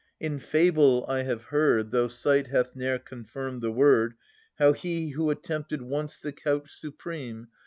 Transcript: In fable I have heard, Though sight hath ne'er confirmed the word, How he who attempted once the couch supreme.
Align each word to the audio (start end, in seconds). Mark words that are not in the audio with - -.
In 0.19 0.39
fable 0.39 1.05
I 1.07 1.21
have 1.21 1.43
heard, 1.43 1.91
Though 1.91 2.07
sight 2.07 2.47
hath 2.47 2.75
ne'er 2.75 2.97
confirmed 2.97 3.61
the 3.61 3.71
word, 3.71 4.15
How 4.57 4.73
he 4.73 5.09
who 5.09 5.29
attempted 5.29 5.83
once 5.83 6.19
the 6.19 6.31
couch 6.31 6.71
supreme. 6.73 7.49